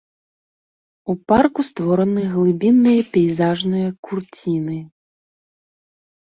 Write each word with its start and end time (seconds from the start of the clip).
У 1.13 1.15
парку 1.31 1.61
створаны 1.71 2.23
глыбінныя 2.31 3.05
пейзажныя 3.17 3.93
курціны. 4.09 4.79